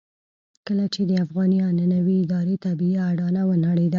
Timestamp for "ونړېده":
3.47-3.89